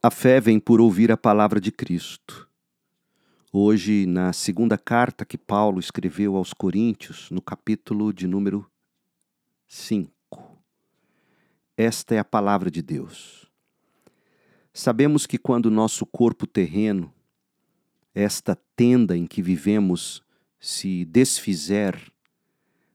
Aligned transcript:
A 0.00 0.12
fé 0.12 0.40
vem 0.40 0.60
por 0.60 0.80
ouvir 0.80 1.10
a 1.10 1.16
palavra 1.16 1.60
de 1.60 1.72
Cristo. 1.72 2.48
Hoje, 3.52 4.06
na 4.06 4.32
segunda 4.32 4.78
carta 4.78 5.24
que 5.24 5.36
Paulo 5.36 5.80
escreveu 5.80 6.36
aos 6.36 6.52
Coríntios, 6.52 7.28
no 7.32 7.42
capítulo 7.42 8.12
de 8.12 8.28
número 8.28 8.70
5. 9.66 10.12
Esta 11.76 12.14
é 12.14 12.18
a 12.20 12.24
palavra 12.24 12.70
de 12.70 12.80
Deus. 12.80 13.50
Sabemos 14.72 15.26
que 15.26 15.36
quando 15.36 15.68
nosso 15.68 16.06
corpo 16.06 16.46
terreno, 16.46 17.12
esta 18.14 18.56
tenda 18.76 19.16
em 19.16 19.26
que 19.26 19.42
vivemos, 19.42 20.22
se 20.60 21.04
desfizer, 21.06 22.00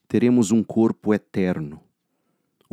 teremos 0.08 0.52
um 0.52 0.64
corpo 0.64 1.14
eterno 1.14 1.83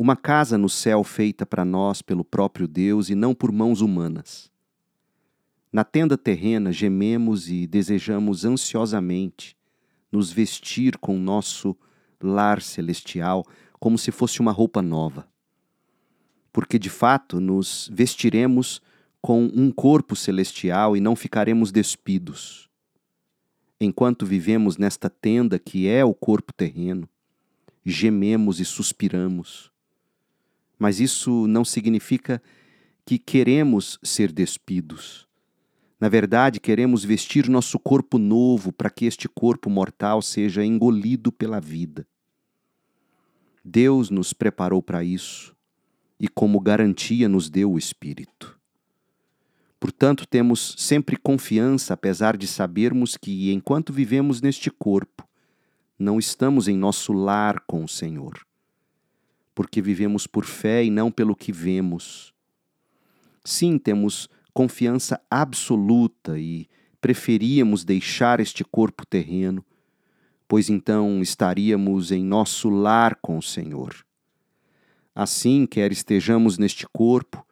uma 0.01 0.15
casa 0.15 0.57
no 0.57 0.67
céu 0.67 1.03
feita 1.03 1.45
para 1.45 1.63
nós 1.63 2.01
pelo 2.01 2.25
próprio 2.25 2.67
Deus 2.67 3.09
e 3.09 3.13
não 3.13 3.35
por 3.35 3.51
mãos 3.51 3.81
humanas. 3.81 4.49
Na 5.71 5.83
tenda 5.83 6.17
terrena 6.17 6.71
gememos 6.71 7.47
e 7.47 7.67
desejamos 7.67 8.43
ansiosamente 8.43 9.55
nos 10.11 10.31
vestir 10.31 10.97
com 10.97 11.19
nosso 11.19 11.77
lar 12.19 12.63
celestial 12.63 13.45
como 13.79 13.95
se 13.95 14.11
fosse 14.11 14.39
uma 14.39 14.51
roupa 14.51 14.81
nova. 14.81 15.27
Porque 16.51 16.79
de 16.79 16.89
fato 16.89 17.39
nos 17.39 17.87
vestiremos 17.93 18.81
com 19.21 19.51
um 19.53 19.71
corpo 19.71 20.15
celestial 20.15 20.97
e 20.97 20.99
não 20.99 21.15
ficaremos 21.15 21.71
despidos. 21.71 22.67
Enquanto 23.79 24.25
vivemos 24.25 24.77
nesta 24.77 25.11
tenda 25.11 25.59
que 25.59 25.87
é 25.87 26.03
o 26.03 26.15
corpo 26.15 26.51
terreno, 26.51 27.07
gememos 27.85 28.59
e 28.59 28.65
suspiramos 28.65 29.70
mas 30.81 30.99
isso 30.99 31.45
não 31.45 31.63
significa 31.63 32.41
que 33.05 33.19
queremos 33.19 33.99
ser 34.01 34.31
despidos. 34.31 35.27
Na 35.99 36.09
verdade, 36.09 36.59
queremos 36.59 37.03
vestir 37.03 37.47
nosso 37.47 37.77
corpo 37.77 38.17
novo 38.17 38.73
para 38.73 38.89
que 38.89 39.05
este 39.05 39.29
corpo 39.29 39.69
mortal 39.69 40.23
seja 40.23 40.65
engolido 40.65 41.31
pela 41.31 41.61
vida. 41.61 42.07
Deus 43.63 44.09
nos 44.09 44.33
preparou 44.33 44.81
para 44.81 45.03
isso 45.03 45.55
e, 46.19 46.27
como 46.27 46.59
garantia, 46.59 47.29
nos 47.29 47.47
deu 47.47 47.73
o 47.73 47.77
Espírito. 47.77 48.59
Portanto, 49.79 50.25
temos 50.25 50.73
sempre 50.79 51.15
confiança, 51.15 51.93
apesar 51.93 52.35
de 52.35 52.47
sabermos 52.47 53.15
que, 53.15 53.53
enquanto 53.53 53.93
vivemos 53.93 54.41
neste 54.41 54.71
corpo, 54.71 55.29
não 55.99 56.17
estamos 56.17 56.67
em 56.67 56.75
nosso 56.75 57.13
lar 57.13 57.59
com 57.67 57.83
o 57.83 57.87
Senhor 57.87 58.41
porque 59.53 59.81
vivemos 59.81 60.27
por 60.27 60.45
fé 60.45 60.83
e 60.83 60.89
não 60.89 61.11
pelo 61.11 61.35
que 61.35 61.51
vemos. 61.51 62.33
Sim, 63.43 63.77
temos 63.77 64.29
confiança 64.53 65.19
absoluta 65.29 66.37
e 66.37 66.67
preferíamos 66.99 67.83
deixar 67.83 68.39
este 68.39 68.63
corpo 68.63 69.05
terreno, 69.05 69.65
pois 70.47 70.69
então 70.69 71.21
estaríamos 71.21 72.11
em 72.11 72.23
nosso 72.23 72.69
lar 72.69 73.15
com 73.21 73.37
o 73.37 73.41
Senhor. 73.41 74.05
Assim, 75.13 75.65
quer 75.65 75.91
estejamos 75.91 76.57
neste 76.57 76.87
corpo, 76.87 77.45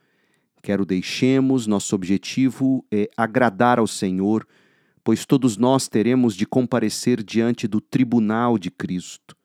quer 0.62 0.80
o 0.80 0.86
deixemos, 0.86 1.66
nosso 1.68 1.96
objetivo 1.96 2.86
é 2.92 3.10
agradar 3.18 3.80
ao 3.80 3.88
Senhor, 3.88 4.48
pois 5.04 5.26
todos 5.26 5.58
nós 5.58 5.88
teremos 5.88 6.36
de 6.36 6.46
comparecer 6.46 7.24
diante 7.24 7.68
do 7.68 7.82
tribunal 7.82 8.58
de 8.58 8.70
Cristo, 8.70 9.36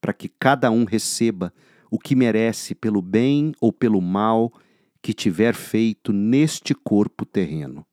para 0.00 0.12
que 0.12 0.28
cada 0.28 0.70
um 0.70 0.84
receba 0.84 1.52
o 1.90 1.98
que 1.98 2.14
merece 2.14 2.74
pelo 2.74 3.02
bem 3.02 3.52
ou 3.60 3.72
pelo 3.72 4.00
mal 4.00 4.52
que 5.02 5.12
tiver 5.12 5.54
feito 5.54 6.12
neste 6.12 6.74
corpo 6.74 7.26
terreno. 7.26 7.84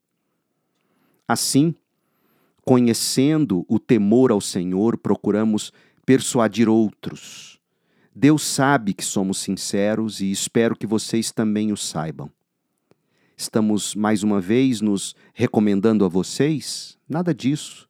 Assim, 1.28 1.74
conhecendo 2.64 3.66
o 3.68 3.80
temor 3.80 4.32
ao 4.32 4.40
Senhor, 4.40 4.98
procuramos 4.98 5.74
persuadir 6.06 6.70
outros. 6.70 7.60
Deus 8.16 8.44
sabe 8.44 8.94
que 8.94 9.04
somos 9.04 9.40
sinceros 9.40 10.22
e 10.22 10.32
espero 10.32 10.76
que 10.76 10.88
vocês 10.88 11.32
também 11.32 11.72
o 11.72 11.78
saibam. 11.78 12.32
Estamos 13.36 13.94
mais 13.94 14.24
uma 14.24 14.42
vez 14.42 14.82
nos 14.82 15.16
recomendando 15.34 16.04
a 16.04 16.08
vocês? 16.08 16.98
Nada 17.08 17.34
disso. 17.34 17.88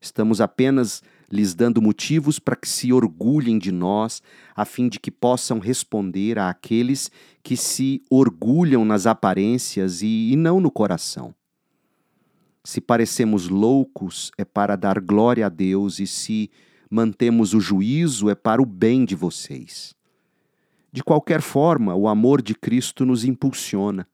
Estamos 0.00 0.40
apenas 0.40 1.02
lhes 1.30 1.54
dando 1.54 1.80
motivos 1.80 2.38
para 2.38 2.56
que 2.56 2.68
se 2.68 2.92
orgulhem 2.92 3.58
de 3.58 3.70
nós, 3.70 4.20
a 4.54 4.64
fim 4.64 4.88
de 4.88 4.98
que 4.98 5.10
possam 5.10 5.58
responder 5.58 6.38
àqueles 6.38 7.10
que 7.42 7.56
se 7.56 8.02
orgulham 8.10 8.84
nas 8.84 9.06
aparências 9.06 10.02
e, 10.02 10.32
e 10.32 10.36
não 10.36 10.60
no 10.60 10.70
coração. 10.70 11.34
Se 12.64 12.80
parecemos 12.80 13.48
loucos, 13.48 14.32
é 14.36 14.44
para 14.44 14.76
dar 14.76 15.00
glória 15.00 15.46
a 15.46 15.48
Deus, 15.48 15.98
e 16.00 16.06
se 16.06 16.50
mantemos 16.90 17.54
o 17.54 17.60
juízo, 17.60 18.28
é 18.28 18.34
para 18.34 18.60
o 18.60 18.66
bem 18.66 19.04
de 19.04 19.14
vocês. 19.14 19.94
De 20.92 21.02
qualquer 21.02 21.40
forma, 21.40 21.94
o 21.94 22.08
amor 22.08 22.42
de 22.42 22.54
Cristo 22.54 23.06
nos 23.06 23.24
impulsiona, 23.24 24.06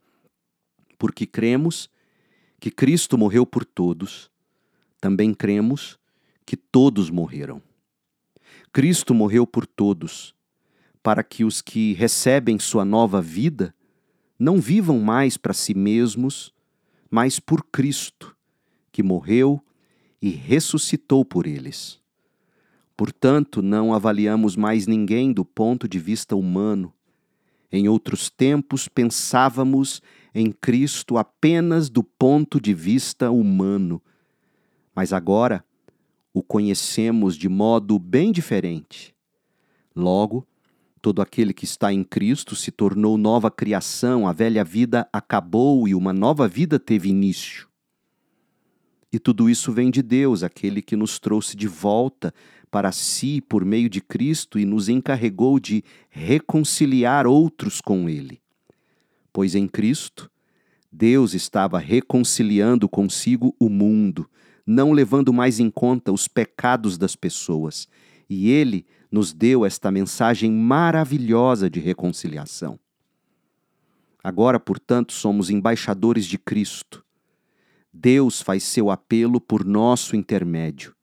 porque 0.98 1.26
cremos 1.26 1.90
que 2.60 2.70
Cristo 2.70 3.16
morreu 3.16 3.46
por 3.46 3.64
todos, 3.64 4.30
também 5.00 5.32
cremos 5.32 5.98
que 6.46 6.56
todos 6.56 7.10
morreram. 7.10 7.60
Cristo 8.72 9.12
morreu 9.12 9.46
por 9.46 9.66
todos, 9.66 10.34
para 11.02 11.22
que 11.22 11.44
os 11.44 11.60
que 11.60 11.92
recebem 11.94 12.58
sua 12.58 12.84
nova 12.84 13.20
vida 13.20 13.74
não 14.38 14.60
vivam 14.60 15.00
mais 15.00 15.36
para 15.36 15.52
si 15.52 15.74
mesmos, 15.74 16.54
mas 17.10 17.40
por 17.40 17.64
Cristo, 17.64 18.36
que 18.92 19.02
morreu 19.02 19.60
e 20.22 20.30
ressuscitou 20.30 21.24
por 21.24 21.46
eles. 21.46 22.00
Portanto, 22.96 23.60
não 23.60 23.92
avaliamos 23.92 24.56
mais 24.56 24.86
ninguém 24.86 25.32
do 25.32 25.44
ponto 25.44 25.86
de 25.86 25.98
vista 25.98 26.34
humano. 26.34 26.92
Em 27.70 27.88
outros 27.88 28.30
tempos, 28.30 28.88
pensávamos 28.88 30.00
em 30.34 30.50
Cristo 30.50 31.18
apenas 31.18 31.90
do 31.90 32.02
ponto 32.02 32.60
de 32.60 32.72
vista 32.72 33.30
humano, 33.30 34.00
mas 34.94 35.12
agora 35.12 35.64
o 36.36 36.42
conhecemos 36.42 37.34
de 37.34 37.48
modo 37.48 37.98
bem 37.98 38.30
diferente. 38.30 39.14
Logo, 39.94 40.46
todo 41.00 41.22
aquele 41.22 41.54
que 41.54 41.64
está 41.64 41.90
em 41.90 42.04
Cristo 42.04 42.54
se 42.54 42.70
tornou 42.70 43.16
nova 43.16 43.50
criação, 43.50 44.28
a 44.28 44.34
velha 44.34 44.62
vida 44.62 45.08
acabou 45.10 45.88
e 45.88 45.94
uma 45.94 46.12
nova 46.12 46.46
vida 46.46 46.78
teve 46.78 47.08
início. 47.08 47.66
E 49.10 49.18
tudo 49.18 49.48
isso 49.48 49.72
vem 49.72 49.90
de 49.90 50.02
Deus, 50.02 50.42
aquele 50.42 50.82
que 50.82 50.94
nos 50.94 51.18
trouxe 51.18 51.56
de 51.56 51.66
volta 51.66 52.34
para 52.70 52.92
si 52.92 53.40
por 53.40 53.64
meio 53.64 53.88
de 53.88 54.02
Cristo 54.02 54.58
e 54.58 54.66
nos 54.66 54.90
encarregou 54.90 55.58
de 55.58 55.82
reconciliar 56.10 57.26
outros 57.26 57.80
com 57.80 58.10
Ele. 58.10 58.42
Pois 59.32 59.54
em 59.54 59.66
Cristo, 59.66 60.30
Deus 60.92 61.32
estava 61.32 61.78
reconciliando 61.78 62.90
consigo 62.90 63.56
o 63.58 63.70
mundo, 63.70 64.28
não 64.66 64.92
levando 64.92 65.32
mais 65.32 65.60
em 65.60 65.70
conta 65.70 66.12
os 66.12 66.26
pecados 66.26 66.98
das 66.98 67.14
pessoas. 67.14 67.88
E 68.28 68.50
ele 68.50 68.84
nos 69.10 69.32
deu 69.32 69.64
esta 69.64 69.90
mensagem 69.90 70.50
maravilhosa 70.50 71.70
de 71.70 71.78
reconciliação. 71.78 72.78
Agora, 74.22 74.58
portanto, 74.58 75.12
somos 75.12 75.50
embaixadores 75.50 76.26
de 76.26 76.36
Cristo. 76.36 77.04
Deus 77.92 78.42
faz 78.42 78.64
seu 78.64 78.90
apelo 78.90 79.40
por 79.40 79.64
nosso 79.64 80.16
intermédio. 80.16 80.94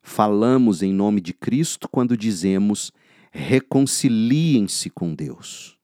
Falamos 0.00 0.82
em 0.82 0.92
nome 0.92 1.20
de 1.20 1.32
Cristo 1.32 1.88
quando 1.88 2.16
dizemos: 2.16 2.92
reconciliem-se 3.32 4.88
com 4.88 5.14
Deus. 5.14 5.76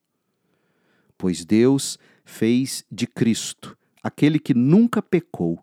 Pois 1.18 1.44
Deus 1.44 1.98
fez 2.24 2.84
de 2.90 3.06
Cristo, 3.06 3.76
aquele 4.02 4.38
que 4.38 4.54
nunca 4.54 5.02
pecou, 5.02 5.62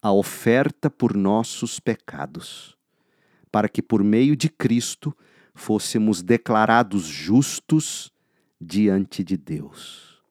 a 0.00 0.12
oferta 0.12 0.88
por 0.88 1.16
nossos 1.16 1.80
pecados, 1.80 2.76
para 3.50 3.68
que 3.68 3.82
por 3.82 4.04
meio 4.04 4.36
de 4.36 4.48
Cristo 4.48 5.16
fôssemos 5.54 6.22
declarados 6.22 7.04
justos 7.04 8.12
diante 8.60 9.24
de 9.24 9.36
Deus. 9.36 10.22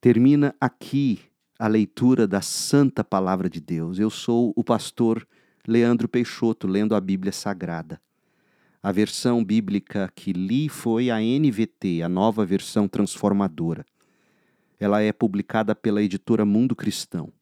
Termina 0.00 0.54
aqui 0.60 1.20
a 1.58 1.68
leitura 1.68 2.26
da 2.26 2.40
Santa 2.40 3.04
Palavra 3.04 3.48
de 3.48 3.60
Deus. 3.60 3.98
Eu 3.98 4.10
sou 4.10 4.52
o 4.56 4.64
pastor 4.64 5.26
Leandro 5.66 6.08
Peixoto, 6.08 6.66
lendo 6.66 6.94
a 6.94 7.00
Bíblia 7.00 7.32
Sagrada. 7.32 8.00
A 8.82 8.92
versão 8.92 9.42
bíblica 9.42 10.10
que 10.14 10.32
li 10.32 10.68
foi 10.68 11.10
a 11.10 11.18
NVT, 11.18 12.02
a 12.02 12.08
nova 12.08 12.44
versão 12.44 12.86
transformadora. 12.86 13.86
Ela 14.78 15.00
é 15.00 15.10
publicada 15.10 15.74
pela 15.74 16.02
editora 16.02 16.44
Mundo 16.44 16.76
Cristão. 16.76 17.32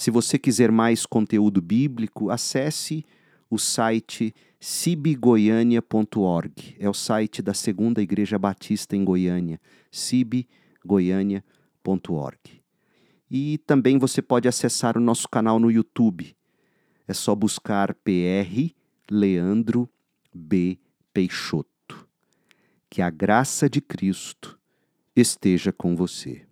Se 0.00 0.10
você 0.10 0.38
quiser 0.38 0.72
mais 0.72 1.04
conteúdo 1.04 1.60
bíblico, 1.60 2.30
acesse 2.30 3.04
o 3.50 3.58
site 3.58 4.34
cibgoiania.org. 4.58 6.74
É 6.78 6.88
o 6.88 6.94
site 6.94 7.42
da 7.42 7.52
Segunda 7.52 8.00
Igreja 8.00 8.38
Batista 8.38 8.96
em 8.96 9.04
Goiânia, 9.04 9.60
cibgoiania.org. 9.92 12.62
E 13.30 13.58
também 13.66 13.98
você 13.98 14.22
pode 14.22 14.48
acessar 14.48 14.96
o 14.96 15.02
nosso 15.02 15.28
canal 15.28 15.60
no 15.60 15.70
YouTube. 15.70 16.34
É 17.06 17.12
só 17.12 17.34
buscar 17.34 17.92
PR 17.92 18.72
Leandro 19.10 19.86
B. 20.34 20.78
Peixoto. 21.12 22.08
Que 22.88 23.02
a 23.02 23.10
graça 23.10 23.68
de 23.68 23.82
Cristo 23.82 24.58
esteja 25.14 25.70
com 25.70 25.94
você. 25.94 26.46